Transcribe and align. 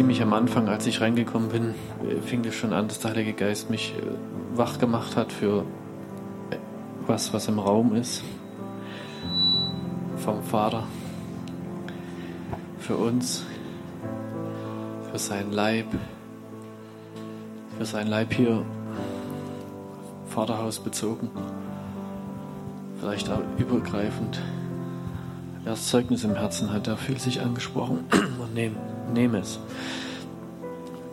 ziemlich 0.00 0.22
am 0.22 0.32
Anfang, 0.32 0.66
als 0.70 0.86
ich 0.86 1.02
reingekommen 1.02 1.50
bin, 1.50 1.74
äh, 2.08 2.22
fing 2.22 2.42
es 2.46 2.54
schon 2.54 2.72
an, 2.72 2.88
dass 2.88 3.00
der 3.00 3.10
Heilige 3.10 3.34
Geist 3.34 3.68
mich 3.68 3.92
äh, 3.98 4.56
wach 4.56 4.78
gemacht 4.78 5.14
hat 5.14 5.30
für 5.30 5.66
äh, 6.48 6.56
was, 7.06 7.34
was 7.34 7.48
im 7.48 7.58
Raum 7.58 7.94
ist. 7.94 8.22
Vom 10.16 10.42
Vater. 10.42 10.84
Für 12.78 12.96
uns. 12.96 13.44
Für 15.12 15.18
seinen 15.18 15.52
Leib. 15.52 15.84
Für 17.76 17.84
seinen 17.84 18.08
Leib 18.08 18.32
hier. 18.32 18.64
Vaterhaus 20.28 20.78
bezogen. 20.78 21.28
Vielleicht 23.00 23.28
auch 23.28 23.42
übergreifend. 23.58 24.40
Wer 25.62 25.72
das 25.72 25.88
Zeugnis 25.88 26.24
im 26.24 26.36
Herzen 26.36 26.72
hat, 26.72 26.86
der 26.86 26.96
fühlt 26.96 27.20
sich 27.20 27.42
angesprochen 27.42 28.06
und 28.40 28.54
nehm, 28.54 28.76
nehme 29.12 29.38
es. 29.38 29.58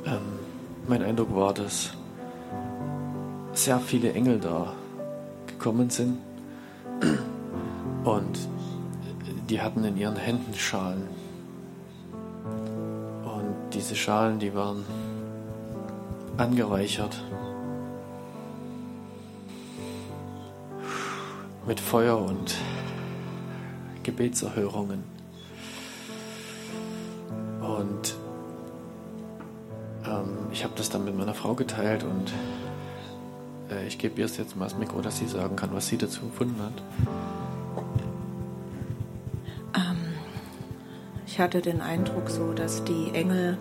Ähm, 0.06 0.40
mein 0.88 1.04
Eindruck 1.04 1.36
war, 1.36 1.54
dass 1.54 1.92
sehr 3.54 3.80
viele 3.80 4.14
Engel 4.14 4.40
da 4.40 4.74
gekommen 5.48 5.90
sind 5.90 6.18
und 8.04 8.40
die 9.50 9.62
hatten 9.62 9.84
in 9.84 9.98
ihren 9.98 10.16
Händen 10.16 10.54
Schalen. 10.54 11.08
Und 13.24 13.74
diese 13.74 13.96
Schalen, 13.96 14.40
die 14.40 14.54
waren 14.54 14.86
angereichert 16.38 17.22
mit 21.66 21.80
Feuer 21.80 22.18
und 22.18 22.56
Gebetserhörungen. 24.04 25.17
Ich 30.58 30.64
habe 30.64 30.74
das 30.76 30.90
dann 30.90 31.06
mit 31.06 31.16
meiner 31.16 31.36
Frau 31.36 31.54
geteilt 31.54 32.04
und 32.04 32.34
äh, 33.70 33.86
ich 33.86 34.00
gebe 34.00 34.20
ihr 34.20 34.26
jetzt 34.28 34.56
mal 34.56 34.66
das 34.66 34.76
Mikro, 34.76 35.02
dass 35.02 35.20
sie 35.20 35.28
sagen 35.28 35.56
kann, 35.56 35.70
was 35.72 35.88
sie 35.88 35.98
dazu 35.98 36.22
gefunden 36.22 36.60
hat. 36.62 36.74
Ich 41.38 41.40
hatte 41.40 41.62
den 41.62 41.82
Eindruck 41.82 42.32
so, 42.32 42.52
dass 42.54 42.84
die 42.84 43.12
Engel 43.14 43.60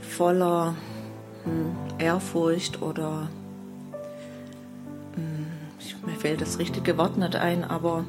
voller 0.00 0.76
hm, 1.42 1.74
Ehrfurcht 1.98 2.80
oder 2.80 3.28
hm, 5.14 5.48
ich, 5.80 5.96
mir 6.06 6.14
fällt 6.14 6.40
das 6.40 6.60
richtige 6.60 6.96
Wort 6.96 7.18
nicht 7.18 7.34
ein, 7.34 7.64
aber 7.64 8.04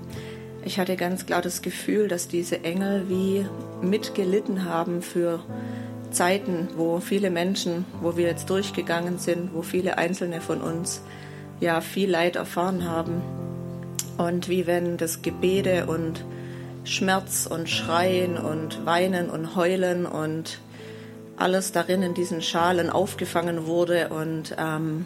ich 0.63 0.77
hatte 0.77 0.95
ganz 0.95 1.25
klar 1.25 1.41
das 1.41 1.63
Gefühl, 1.63 2.07
dass 2.07 2.27
diese 2.27 2.63
Engel 2.63 3.09
wie 3.09 3.47
mitgelitten 3.81 4.65
haben 4.65 5.01
für 5.01 5.39
Zeiten, 6.11 6.69
wo 6.75 6.99
viele 6.99 7.29
Menschen, 7.29 7.85
wo 8.01 8.17
wir 8.17 8.27
jetzt 8.27 8.49
durchgegangen 8.49 9.19
sind, 9.19 9.53
wo 9.53 9.61
viele 9.61 9.97
Einzelne 9.97 10.41
von 10.41 10.61
uns 10.61 11.01
ja 11.59 11.81
viel 11.81 12.09
Leid 12.09 12.35
erfahren 12.35 12.89
haben. 12.89 13.21
Und 14.17 14.49
wie 14.49 14.65
wenn 14.65 14.97
das 14.97 15.21
Gebete 15.21 15.85
und 15.85 16.25
Schmerz 16.83 17.45
und 17.45 17.69
Schreien 17.69 18.37
und 18.37 18.85
Weinen 18.85 19.29
und 19.29 19.55
Heulen 19.55 20.05
und 20.05 20.59
alles 21.35 21.71
darin 21.71 22.01
in 22.01 22.13
diesen 22.13 22.41
Schalen 22.41 22.89
aufgefangen 22.89 23.67
wurde 23.67 24.09
und 24.09 24.55
ähm, 24.57 25.05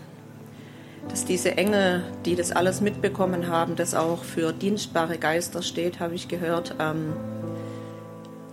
dass 1.09 1.25
diese 1.25 1.57
Engel, 1.57 2.03
die 2.25 2.35
das 2.35 2.51
alles 2.51 2.79
mitbekommen 2.79 3.47
haben, 3.47 3.75
das 3.75 3.95
auch 3.95 4.23
für 4.23 4.53
dienstbare 4.53 5.17
Geister 5.17 5.61
steht, 5.61 5.99
habe 5.99 6.15
ich 6.15 6.27
gehört, 6.27 6.75
ähm, 6.79 7.13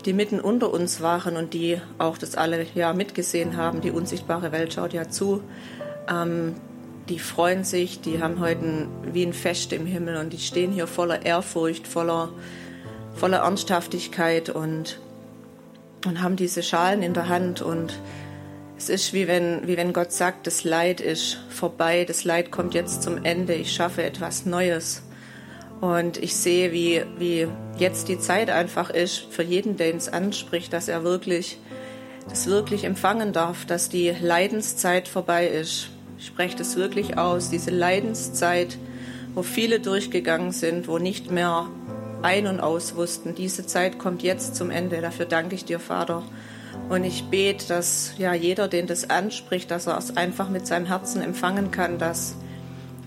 die 0.08 0.14
mitten 0.14 0.40
unter 0.40 0.72
uns 0.72 1.02
waren 1.02 1.36
und 1.36 1.52
die 1.52 1.82
auch 1.98 2.16
das 2.16 2.34
alle 2.34 2.64
ja 2.74 2.94
mitgesehen 2.94 3.58
haben. 3.58 3.82
Die 3.82 3.90
unsichtbare 3.90 4.52
Welt 4.52 4.72
schaut 4.72 4.94
ja 4.94 5.10
zu. 5.10 5.42
Ähm, 6.08 6.54
die 7.10 7.18
freuen 7.18 7.62
sich, 7.62 8.00
die 8.00 8.22
haben 8.22 8.40
heute 8.40 8.64
ein, 8.64 8.88
wie 9.12 9.22
ein 9.22 9.34
Fest 9.34 9.70
im 9.74 9.84
Himmel 9.84 10.16
und 10.16 10.32
die 10.32 10.38
stehen 10.38 10.72
hier 10.72 10.86
voller 10.86 11.26
Ehrfurcht, 11.26 11.86
voller, 11.86 12.30
voller 13.16 13.40
Ernsthaftigkeit 13.40 14.48
und, 14.48 14.98
und 16.06 16.22
haben 16.22 16.36
diese 16.36 16.62
Schalen 16.62 17.02
in 17.02 17.12
der 17.12 17.28
Hand 17.28 17.60
und 17.60 17.92
es 18.78 18.88
ist 18.88 19.12
wie 19.12 19.28
wenn, 19.28 19.66
wie 19.68 19.76
wenn 19.76 19.92
Gott 19.92 20.12
sagt, 20.12 20.46
das 20.46 20.64
Leid 20.64 21.02
ist 21.02 21.38
vorbei, 21.50 22.06
das 22.06 22.24
Leid 22.24 22.50
kommt 22.50 22.72
jetzt 22.72 23.02
zum 23.02 23.26
Ende, 23.26 23.52
ich 23.52 23.72
schaffe 23.72 24.04
etwas 24.04 24.46
Neues. 24.46 25.02
Und 25.80 26.16
ich 26.16 26.34
sehe, 26.36 26.72
wie, 26.72 27.02
wie 27.18 27.46
jetzt 27.78 28.08
die 28.08 28.18
Zeit 28.18 28.50
einfach 28.50 28.90
ist, 28.90 29.26
für 29.30 29.42
jeden, 29.42 29.76
der 29.76 29.94
es 29.94 30.08
anspricht, 30.08 30.72
dass 30.72 30.88
er 30.88 31.04
wirklich, 31.04 31.58
das 32.28 32.46
wirklich 32.46 32.84
empfangen 32.84 33.32
darf, 33.32 33.64
dass 33.64 33.88
die 33.88 34.10
Leidenszeit 34.20 35.06
vorbei 35.06 35.46
ist. 35.46 35.90
Ich 36.18 36.26
spreche 36.26 36.56
das 36.56 36.76
wirklich 36.76 37.16
aus, 37.16 37.48
diese 37.48 37.70
Leidenszeit, 37.70 38.76
wo 39.34 39.42
viele 39.42 39.78
durchgegangen 39.78 40.50
sind, 40.50 40.88
wo 40.88 40.98
nicht 40.98 41.30
mehr 41.30 41.68
ein 42.22 42.48
und 42.48 42.58
aus 42.58 42.96
wussten. 42.96 43.36
Diese 43.36 43.64
Zeit 43.66 43.98
kommt 43.98 44.24
jetzt 44.24 44.56
zum 44.56 44.70
Ende. 44.70 45.00
Dafür 45.00 45.26
danke 45.26 45.54
ich 45.54 45.64
dir, 45.64 45.78
Vater. 45.78 46.24
Und 46.88 47.04
ich 47.04 47.24
bete, 47.24 47.68
dass 47.68 48.14
ja 48.18 48.34
jeder, 48.34 48.66
den 48.66 48.88
das 48.88 49.10
anspricht, 49.10 49.70
dass 49.70 49.86
er 49.86 49.96
es 49.98 50.16
einfach 50.16 50.48
mit 50.48 50.66
seinem 50.66 50.86
Herzen 50.86 51.22
empfangen 51.22 51.70
kann, 51.70 51.98
dass 51.98 52.34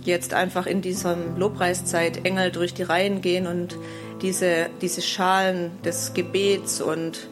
jetzt 0.04 0.34
einfach 0.34 0.66
in 0.66 0.82
dieser 0.82 1.16
Lobpreiszeit 1.38 2.26
Engel 2.26 2.52
durch 2.52 2.74
die 2.74 2.84
Reihen 2.84 3.22
gehen 3.22 3.48
und 3.48 3.78
diese, 4.22 4.70
diese 4.82 5.02
Schalen 5.02 5.72
des 5.84 6.14
Gebets 6.14 6.82
und 6.82 7.28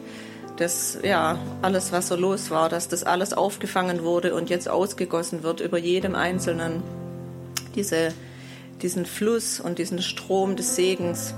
das, 0.56 0.98
ja, 1.02 1.38
alles, 1.62 1.90
was 1.90 2.08
so 2.08 2.16
los 2.16 2.50
war, 2.50 2.68
dass 2.68 2.86
das 2.88 3.02
alles 3.02 3.32
aufgefangen 3.32 4.02
wurde 4.02 4.34
und 4.34 4.50
jetzt 4.50 4.68
ausgegossen 4.68 5.42
wird 5.42 5.60
über 5.60 5.78
jedem 5.78 6.14
Einzelnen. 6.14 6.82
Diese, 7.74 8.12
diesen 8.82 9.06
Fluss 9.06 9.60
und 9.60 9.78
diesen 9.78 10.02
Strom 10.02 10.56
des 10.56 10.76
Segens. 10.76 11.34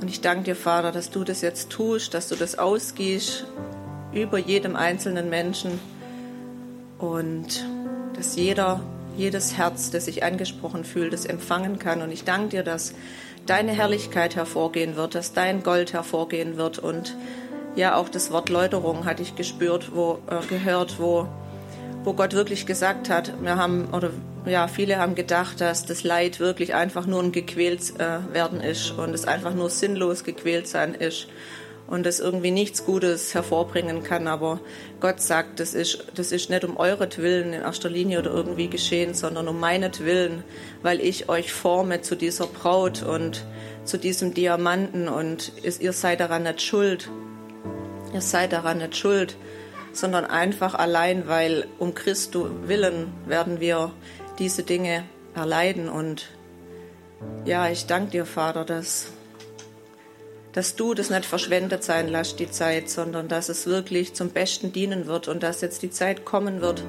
Und 0.00 0.08
ich 0.08 0.20
danke 0.20 0.44
dir, 0.44 0.56
Vater, 0.56 0.92
dass 0.92 1.10
du 1.10 1.24
das 1.24 1.40
jetzt 1.42 1.70
tust, 1.70 2.14
dass 2.14 2.28
du 2.28 2.36
das 2.36 2.58
ausgießt 2.58 3.46
über 4.12 4.38
jedem 4.38 4.76
einzelnen 4.76 5.28
Menschen 5.28 5.78
und 6.98 7.66
dass 8.14 8.36
jeder, 8.36 8.80
jedes 9.16 9.56
Herz, 9.56 9.90
das 9.90 10.04
sich 10.04 10.22
angesprochen 10.22 10.84
fühlt, 10.84 11.12
das 11.12 11.24
empfangen 11.24 11.78
kann. 11.78 12.02
Und 12.02 12.12
ich 12.12 12.24
danke 12.24 12.48
dir, 12.50 12.62
dass 12.62 12.94
deine 13.46 13.72
Herrlichkeit 13.72 14.36
hervorgehen 14.36 14.96
wird, 14.96 15.14
dass 15.14 15.32
dein 15.32 15.62
Gold 15.62 15.92
hervorgehen 15.92 16.56
wird 16.56 16.78
und 16.78 17.16
ja, 17.76 17.94
auch 17.94 18.08
das 18.08 18.30
Wort 18.30 18.48
Läuterung 18.48 19.04
hatte 19.04 19.22
ich 19.22 19.36
gespürt, 19.36 19.94
wo 19.94 20.18
äh, 20.30 20.44
gehört, 20.46 20.98
wo, 20.98 21.28
wo 22.04 22.14
Gott 22.14 22.32
wirklich 22.32 22.64
gesagt 22.64 23.10
hat, 23.10 23.34
wir 23.42 23.56
haben, 23.56 23.88
oder 23.92 24.10
ja, 24.46 24.66
viele 24.66 24.96
haben 24.96 25.14
gedacht, 25.14 25.60
dass 25.60 25.84
das 25.84 26.02
Leid 26.02 26.40
wirklich 26.40 26.74
einfach 26.74 27.06
nur 27.06 27.22
ein 27.22 27.32
gequält 27.32 28.00
äh, 28.00 28.32
werden 28.32 28.60
ist 28.60 28.92
und 28.92 29.12
es 29.14 29.26
einfach 29.26 29.54
nur 29.54 29.68
sinnlos 29.68 30.24
gequält 30.24 30.68
sein 30.68 30.94
ist 30.94 31.28
und 31.86 32.06
es 32.06 32.20
irgendwie 32.20 32.50
nichts 32.50 32.84
Gutes 32.84 33.34
hervorbringen 33.34 34.02
kann. 34.02 34.26
Aber 34.26 34.60
Gott 35.00 35.20
sagt, 35.20 35.60
das 35.60 35.74
ist, 35.74 36.04
das 36.14 36.32
ist 36.32 36.50
nicht 36.50 36.64
um 36.64 36.76
euretwillen 36.76 37.52
in 37.52 37.62
erster 37.62 37.88
Linie 37.88 38.18
oder 38.18 38.32
irgendwie 38.32 38.68
geschehen, 38.68 39.14
sondern 39.14 39.48
um 39.48 39.60
meinetwillen, 39.60 40.42
weil 40.82 41.00
ich 41.00 41.28
euch 41.28 41.52
forme 41.52 42.02
zu 42.02 42.16
dieser 42.16 42.46
Braut 42.46 43.02
und 43.02 43.44
zu 43.84 43.98
diesem 43.98 44.34
Diamanten 44.34 45.08
und 45.08 45.52
ihr 45.62 45.92
seid 45.92 46.20
daran 46.20 46.42
nicht 46.42 46.62
schuld. 46.62 47.08
Ihr 48.12 48.20
seid 48.20 48.52
daran 48.52 48.78
nicht 48.78 48.96
schuld, 48.96 49.36
sondern 49.92 50.24
einfach 50.24 50.74
allein, 50.74 51.28
weil 51.28 51.66
um 51.78 51.94
Christo 51.94 52.50
willen 52.66 53.12
werden 53.26 53.60
wir 53.60 53.92
diese 54.38 54.62
Dinge 54.62 55.04
erleiden. 55.34 55.88
Und 55.88 56.28
ja, 57.44 57.68
ich 57.68 57.86
danke 57.86 58.10
dir, 58.12 58.26
Vater, 58.26 58.64
dass, 58.64 59.12
dass 60.56 60.74
du 60.74 60.94
das 60.94 61.10
nicht 61.10 61.26
verschwendet 61.26 61.84
sein 61.84 62.08
lässt, 62.08 62.40
die 62.40 62.50
Zeit, 62.50 62.88
sondern 62.88 63.28
dass 63.28 63.50
es 63.50 63.66
wirklich 63.66 64.14
zum 64.14 64.30
Besten 64.30 64.72
dienen 64.72 65.06
wird 65.06 65.28
und 65.28 65.42
dass 65.42 65.60
jetzt 65.60 65.82
die 65.82 65.90
Zeit 65.90 66.24
kommen 66.24 66.62
wird. 66.62 66.82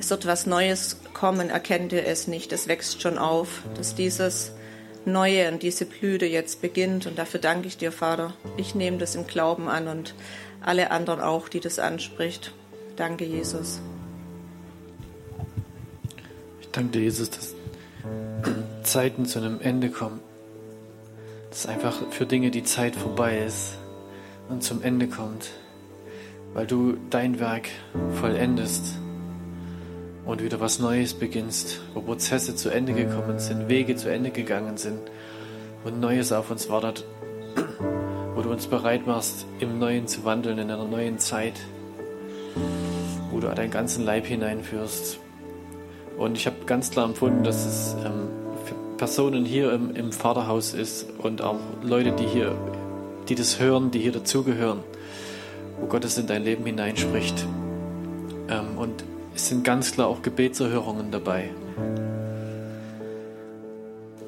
Es 0.00 0.10
wird 0.10 0.26
was 0.26 0.46
Neues 0.46 0.96
kommen, 1.14 1.48
erkennt 1.48 1.92
ihr 1.92 2.04
es 2.04 2.26
nicht, 2.26 2.52
es 2.52 2.66
wächst 2.66 3.00
schon 3.00 3.18
auf, 3.18 3.62
dass 3.76 3.94
dieses 3.94 4.50
Neue 5.04 5.48
und 5.52 5.62
diese 5.62 5.84
Blüte 5.84 6.26
jetzt 6.26 6.60
beginnt. 6.60 7.06
Und 7.06 7.16
dafür 7.20 7.38
danke 7.38 7.68
ich 7.68 7.76
dir, 7.76 7.92
Vater. 7.92 8.34
Ich 8.56 8.74
nehme 8.74 8.98
das 8.98 9.14
im 9.14 9.28
Glauben 9.28 9.68
an 9.68 9.86
und 9.86 10.16
alle 10.60 10.90
anderen 10.90 11.20
auch, 11.20 11.48
die 11.48 11.60
das 11.60 11.78
anspricht. 11.78 12.52
Danke, 12.96 13.24
Jesus. 13.24 13.80
Ich 16.60 16.68
danke 16.72 16.98
dir, 16.98 17.02
Jesus, 17.02 17.30
dass 17.30 17.54
Zeiten 18.82 19.24
zu 19.26 19.38
einem 19.38 19.60
Ende 19.60 19.88
kommen. 19.88 20.18
Dass 21.52 21.66
einfach 21.66 22.00
für 22.08 22.24
Dinge 22.24 22.50
die 22.50 22.62
Zeit 22.62 22.96
vorbei 22.96 23.36
ist 23.46 23.76
und 24.48 24.62
zum 24.62 24.82
Ende 24.82 25.06
kommt, 25.06 25.50
weil 26.54 26.66
du 26.66 26.96
dein 27.10 27.40
Werk 27.40 27.68
vollendest 28.22 28.98
und 30.24 30.42
wieder 30.42 30.60
was 30.60 30.78
Neues 30.78 31.12
beginnst, 31.12 31.82
wo 31.92 32.00
Prozesse 32.00 32.56
zu 32.56 32.70
Ende 32.70 32.94
gekommen 32.94 33.38
sind, 33.38 33.68
Wege 33.68 33.96
zu 33.96 34.10
Ende 34.10 34.30
gegangen 34.30 34.78
sind 34.78 34.98
und 35.84 36.00
Neues 36.00 36.32
auf 36.32 36.50
uns 36.50 36.70
wartet, 36.70 37.04
wo 38.34 38.40
du 38.40 38.50
uns 38.50 38.66
bereit 38.66 39.06
machst, 39.06 39.44
im 39.60 39.78
Neuen 39.78 40.06
zu 40.06 40.24
wandeln, 40.24 40.56
in 40.56 40.70
einer 40.70 40.86
neuen 40.86 41.18
Zeit, 41.18 41.60
wo 43.30 43.40
du 43.40 43.48
deinen 43.48 43.70
ganzen 43.70 44.06
Leib 44.06 44.24
hineinführst. 44.24 45.18
Und 46.16 46.38
ich 46.38 46.46
habe 46.46 46.64
ganz 46.64 46.90
klar 46.90 47.04
empfunden, 47.04 47.44
dass 47.44 47.66
es 47.66 47.94
ähm, 48.06 48.41
Personen 49.02 49.44
hier 49.44 49.72
im, 49.72 49.96
im 49.96 50.12
Vaterhaus 50.12 50.74
ist 50.74 51.06
und 51.18 51.42
auch 51.42 51.58
Leute, 51.82 52.12
die 52.12 52.24
hier, 52.24 52.54
die 53.28 53.34
das 53.34 53.58
hören, 53.58 53.90
die 53.90 53.98
hier 53.98 54.12
dazugehören, 54.12 54.78
wo 55.80 55.86
Gott 55.86 56.04
es 56.04 56.18
in 56.18 56.28
dein 56.28 56.44
Leben 56.44 56.64
hineinspricht. 56.64 57.44
Ähm, 58.48 58.78
und 58.78 59.02
es 59.34 59.48
sind 59.48 59.64
ganz 59.64 59.90
klar 59.90 60.06
auch 60.06 60.22
Gebetserhörungen 60.22 61.10
dabei. 61.10 61.50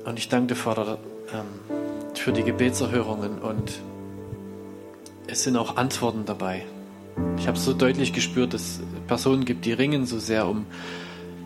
Und 0.04 0.18
ich 0.18 0.28
danke 0.28 0.54
dir, 0.54 0.56
Vater, 0.56 0.98
ähm, 1.32 1.76
für 2.14 2.32
die 2.32 2.42
Gebetserhörungen 2.42 3.38
und 3.38 3.80
es 5.28 5.44
sind 5.44 5.56
auch 5.56 5.76
Antworten 5.76 6.24
dabei. 6.26 6.64
Ich 7.38 7.46
habe 7.46 7.58
so 7.60 7.74
deutlich 7.74 8.12
gespürt, 8.12 8.54
dass 8.54 8.62
es 8.62 8.80
Personen 9.06 9.44
gibt, 9.44 9.66
die 9.66 9.72
ringen 9.72 10.04
so 10.04 10.18
sehr 10.18 10.48
um, 10.48 10.66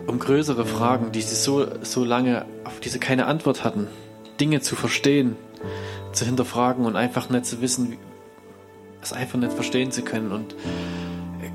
um 0.08 0.18
größere 0.18 0.64
Fragen, 0.64 1.12
die 1.12 1.20
sie 1.20 1.34
so, 1.34 1.66
so 1.82 2.02
lange, 2.02 2.46
auf 2.64 2.80
die 2.80 2.88
sie 2.88 2.98
keine 2.98 3.26
Antwort 3.26 3.62
hatten. 3.62 3.86
Dinge 4.40 4.60
zu 4.60 4.74
verstehen, 4.74 5.36
zu 6.12 6.24
hinterfragen 6.24 6.86
und 6.86 6.96
einfach 6.96 7.28
nicht 7.28 7.44
zu 7.44 7.60
wissen, 7.60 7.98
es 9.02 9.12
einfach 9.12 9.38
nicht 9.38 9.52
verstehen 9.52 9.92
zu 9.92 10.02
können. 10.02 10.32
Und 10.32 10.54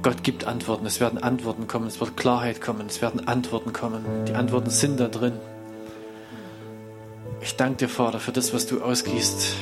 Gott 0.03 0.23
gibt 0.23 0.45
Antworten, 0.45 0.85
es 0.85 0.99
werden 0.99 1.21
Antworten 1.21 1.67
kommen, 1.67 1.87
es 1.87 1.99
wird 1.99 2.15
Klarheit 2.15 2.61
kommen, 2.61 2.85
es 2.87 3.01
werden 3.01 3.27
Antworten 3.27 3.73
kommen. 3.73 4.05
Die 4.27 4.33
Antworten 4.33 4.69
sind 4.69 4.99
da 4.99 5.07
drin. 5.07 5.33
Ich 7.41 7.55
danke 7.57 7.77
dir, 7.77 7.89
Vater, 7.89 8.19
für 8.19 8.31
das, 8.31 8.53
was 8.53 8.67
du 8.67 8.81
ausgießt. 8.81 9.55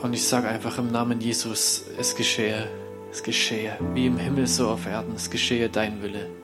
Und 0.00 0.12
ich 0.12 0.24
sage 0.26 0.46
einfach 0.46 0.78
im 0.78 0.92
Namen 0.92 1.20
Jesus, 1.20 1.86
es 1.98 2.14
geschehe, 2.14 2.68
es 3.10 3.24
geschehe, 3.24 3.76
wie 3.94 4.06
im 4.06 4.16
Himmel 4.16 4.46
so 4.46 4.68
auf 4.68 4.86
Erden, 4.86 5.14
es 5.16 5.28
geschehe 5.28 5.68
dein 5.68 6.02
Wille. 6.02 6.37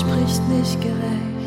spricht 0.00 0.48
nicht 0.48 0.80
gerecht. 0.82 1.45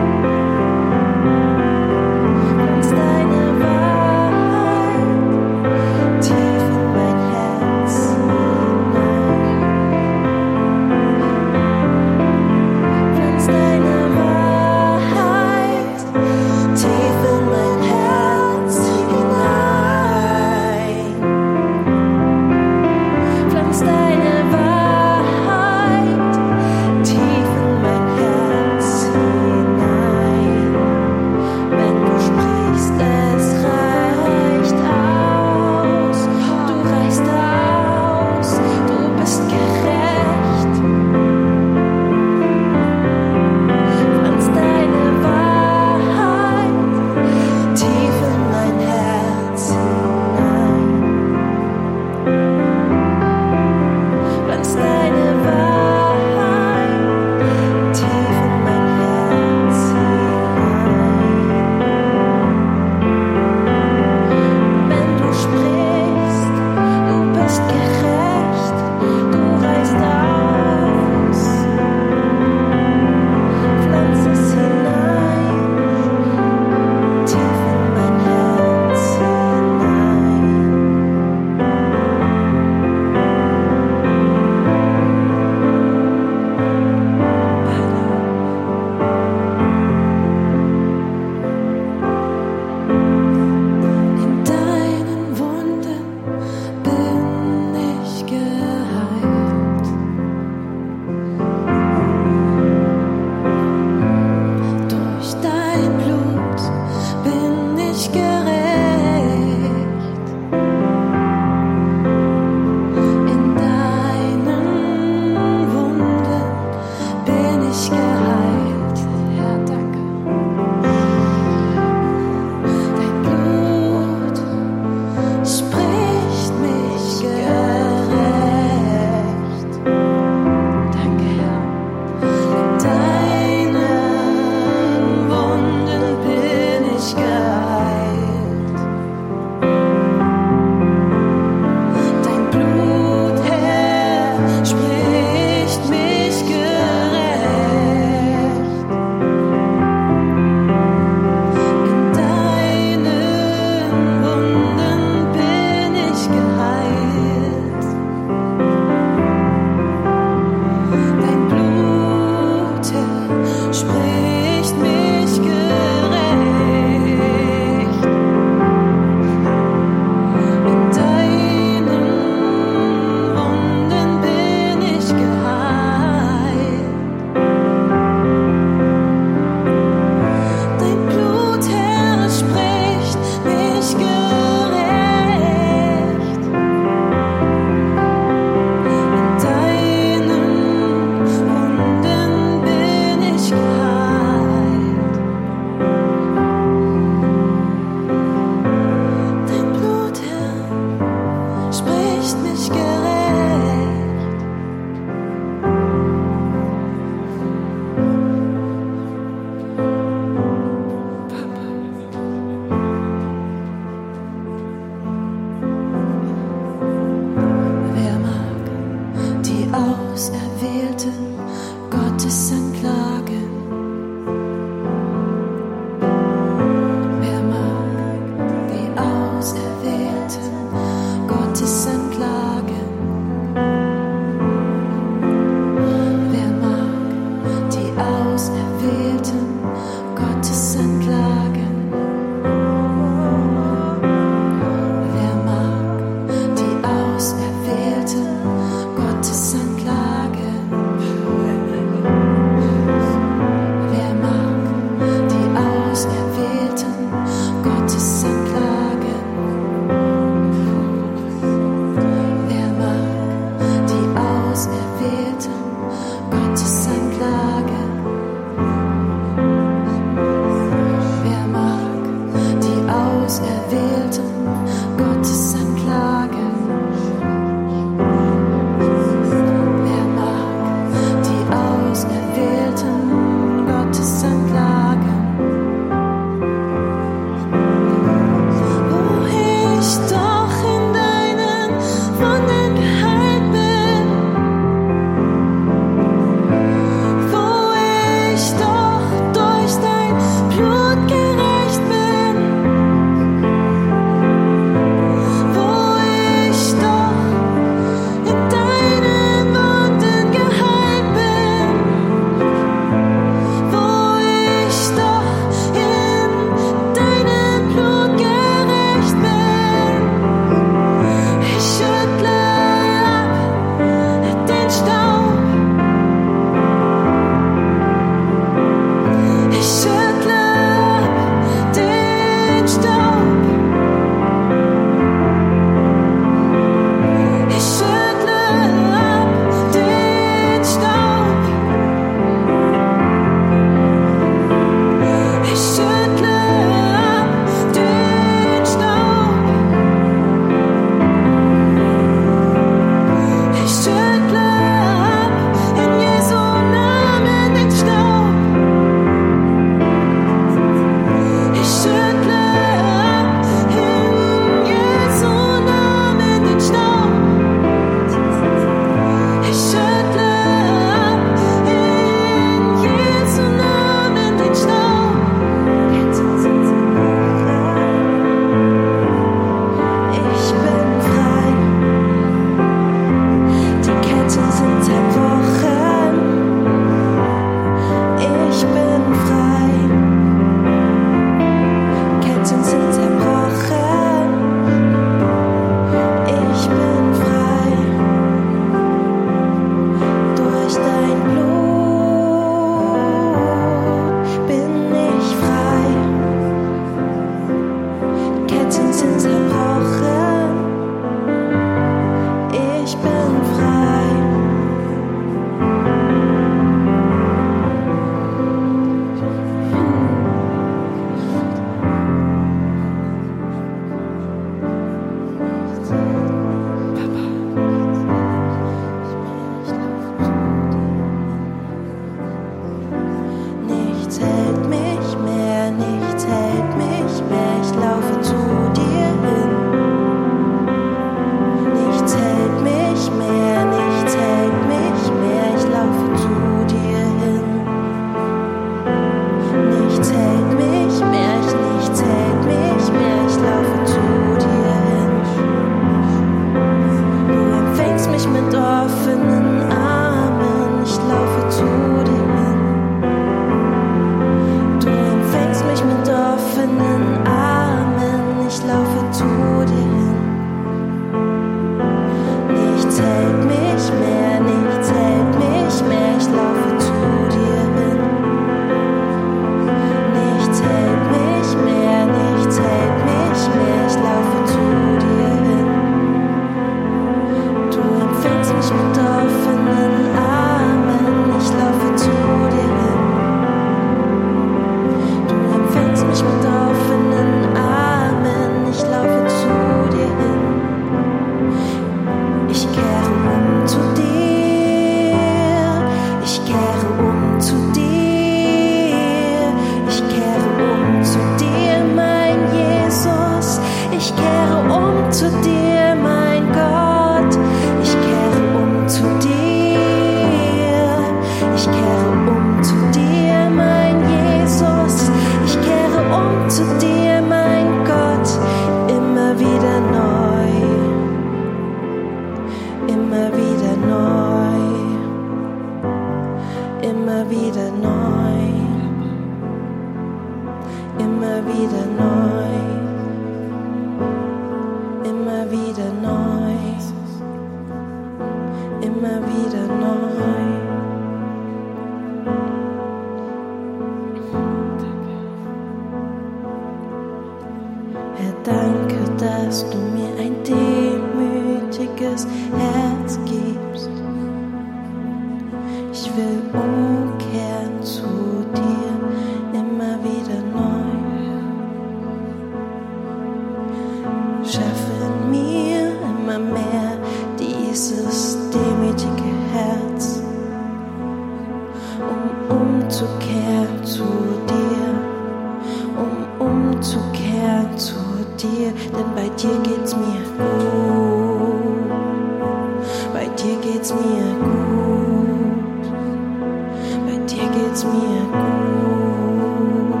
mir 598.04 598.24
gut. 598.24 600.00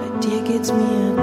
Bei 0.00 0.18
dir 0.20 0.42
geht's 0.42 0.72
mir 0.72 1.12
gut. 1.16 1.21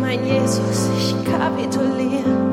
mein 0.00 0.24
Jesus, 0.24 0.88
ich 0.98 1.14
kapituliere. 1.24 2.51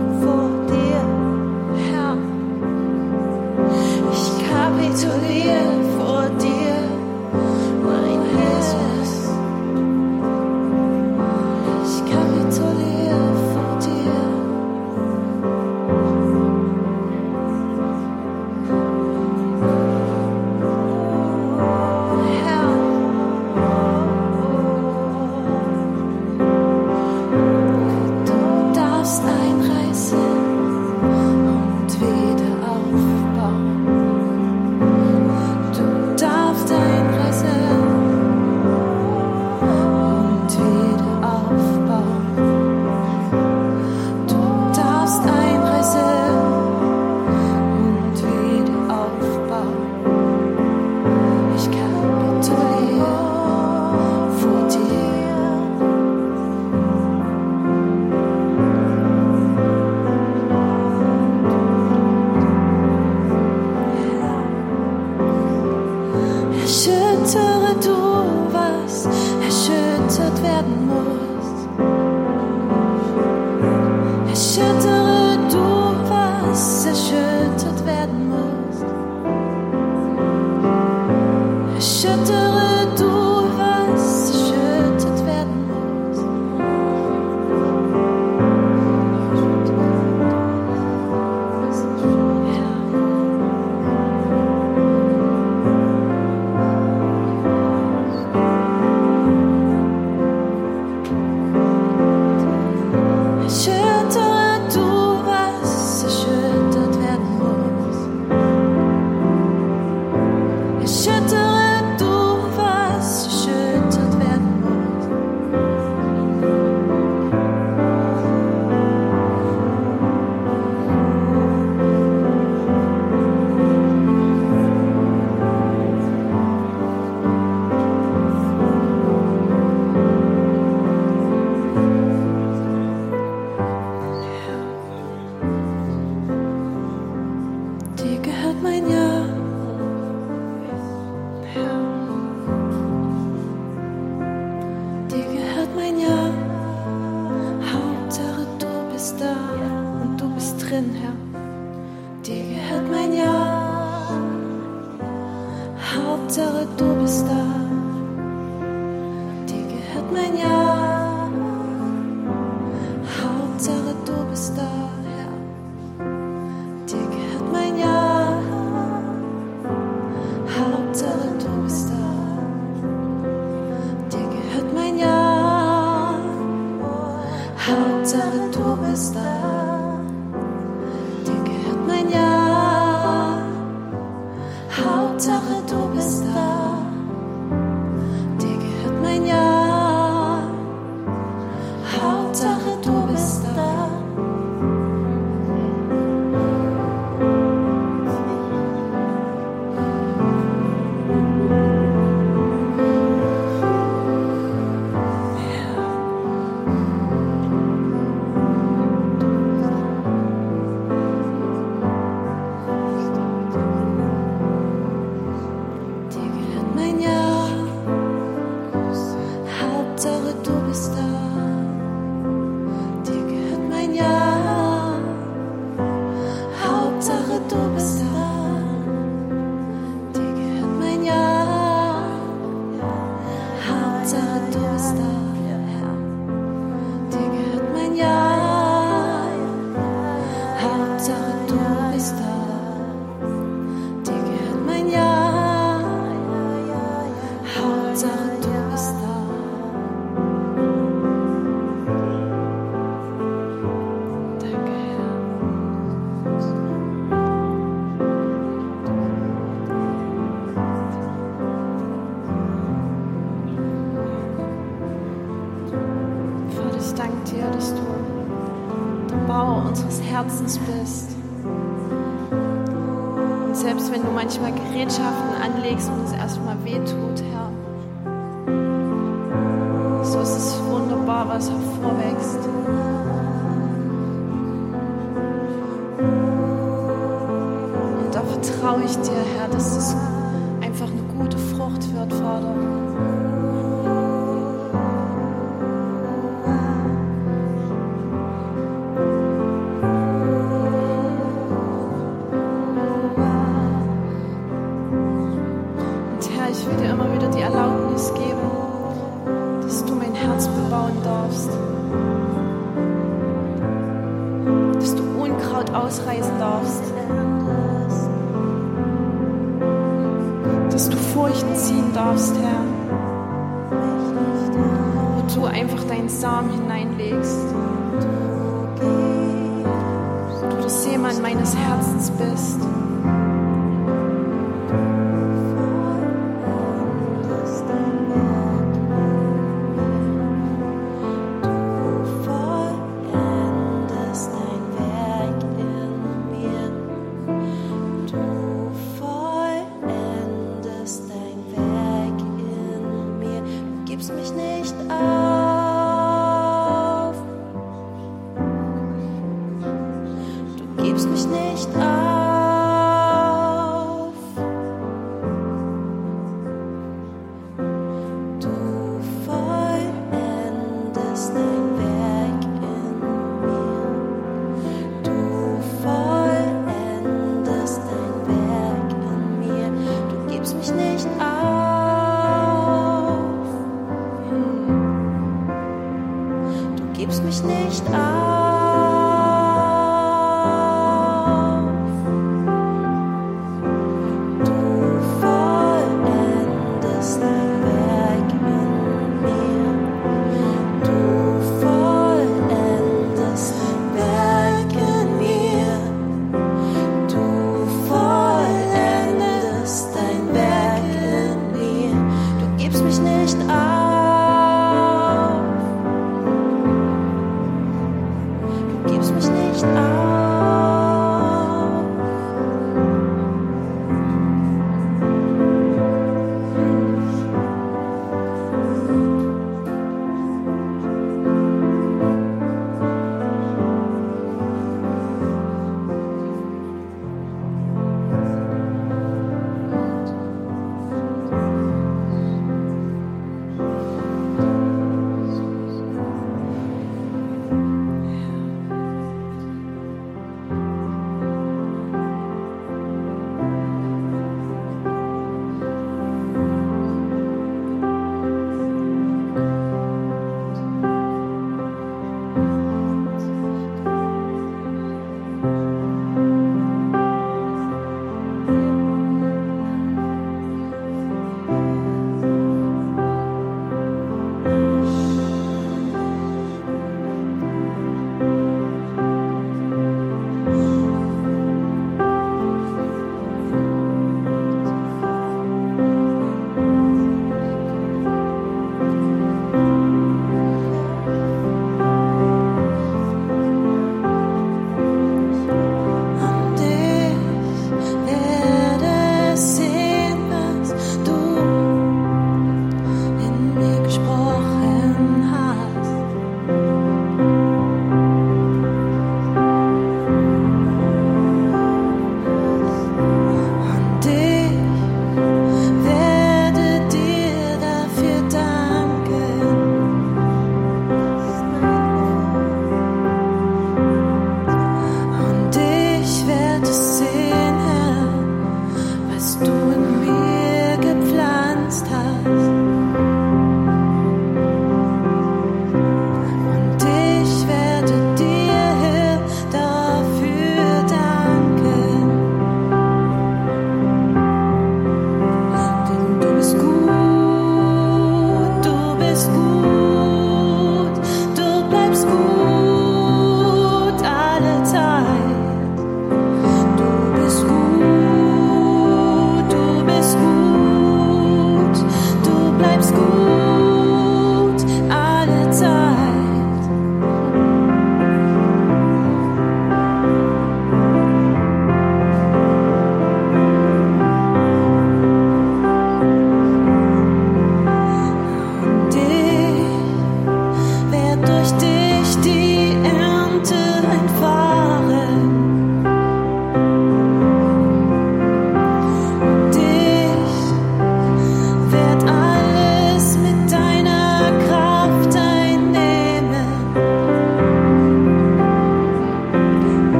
Hauptsache 178.89 179.13
du 179.13 179.58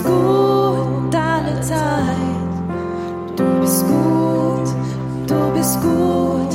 gut 0.00 1.14
alle 1.14 1.60
Zeit. 1.60 2.16
Du 3.36 3.44
bist 3.60 3.84
gut, 3.86 4.68
du 5.26 5.52
bist 5.54 5.80
gut, 5.82 6.52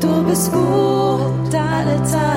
du 0.00 0.24
bist 0.24 0.52
gut 0.52 1.54
alle 1.54 2.02
Zeit. 2.04 2.31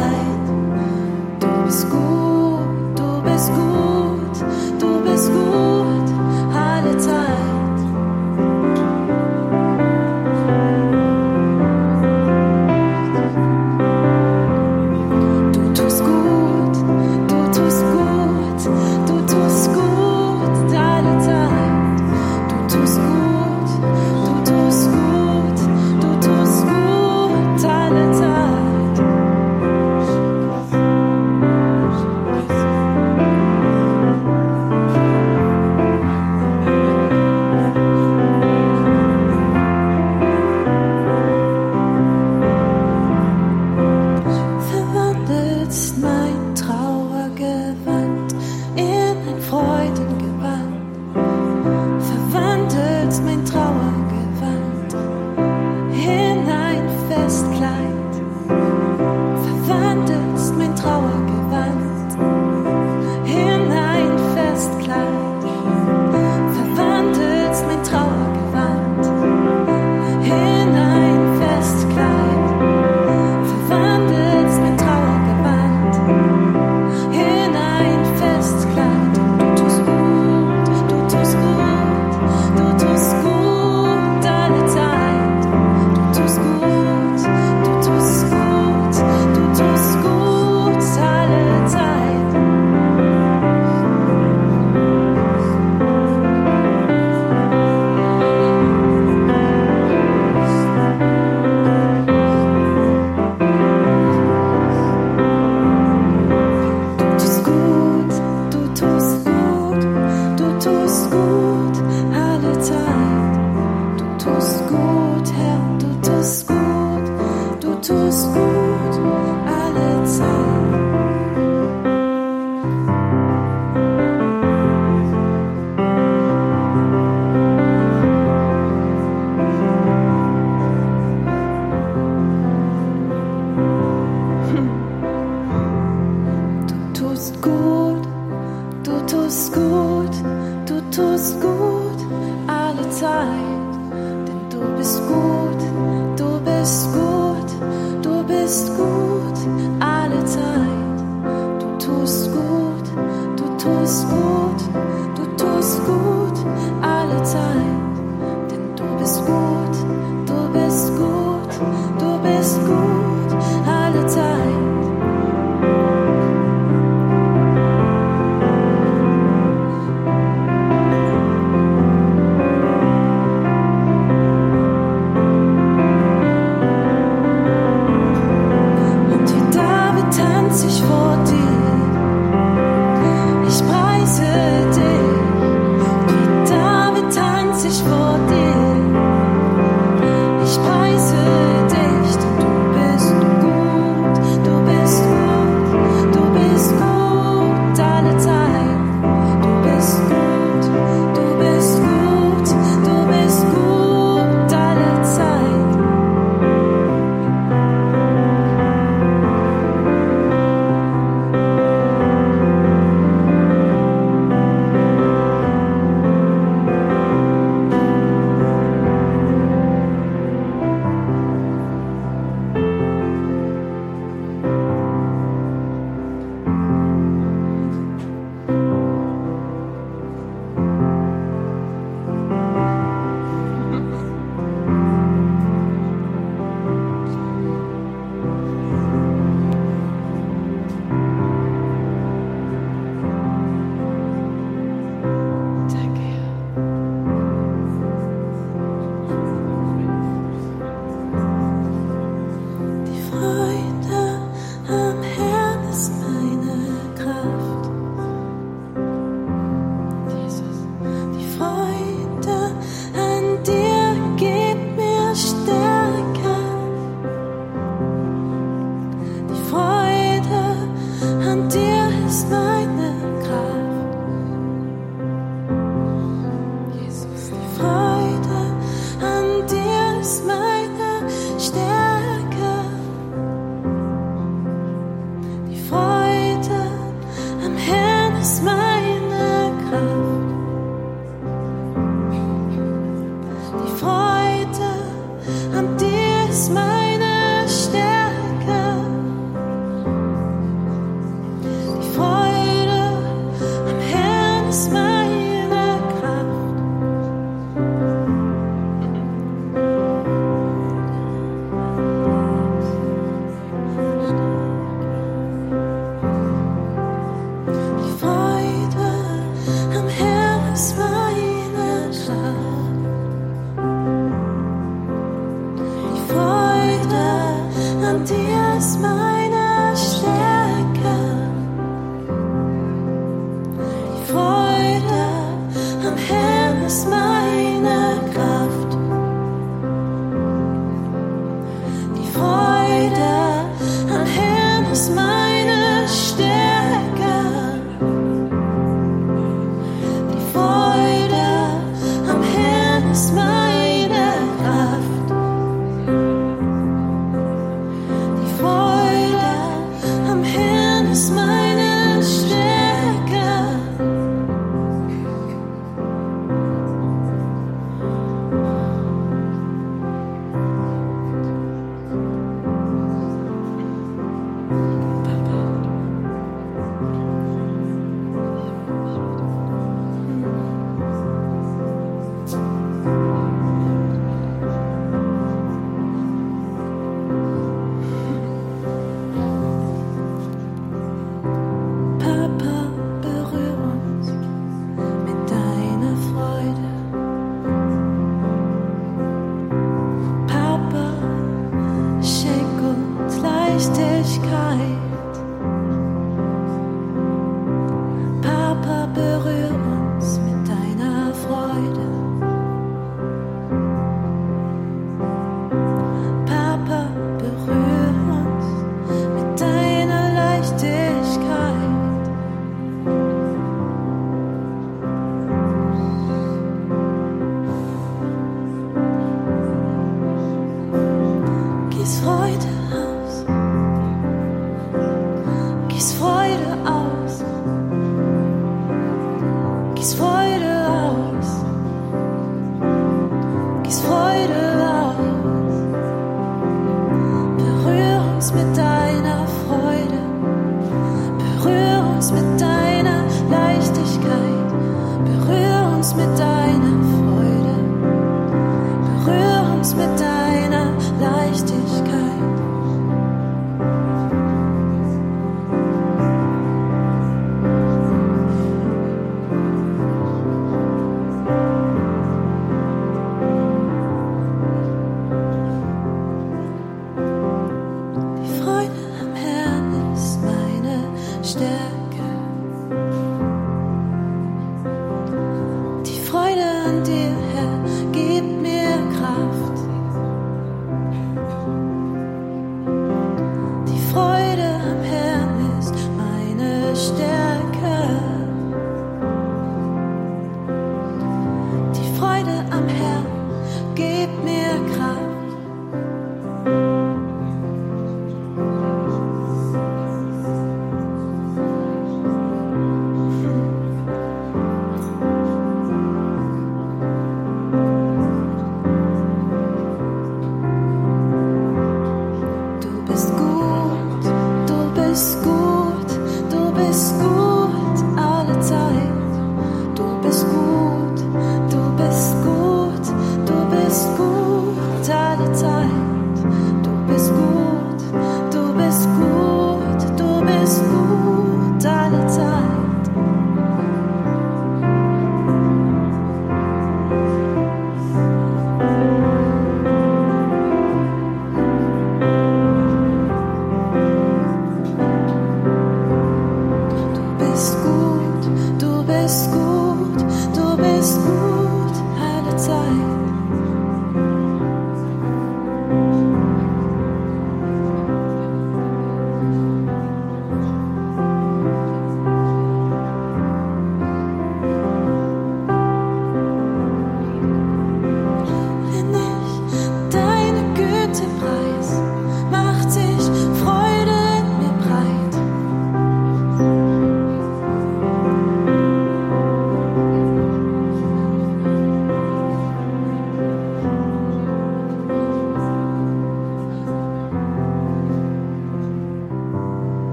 Bist 335.96 336.86
gut, 336.86 336.90
du 336.90 337.15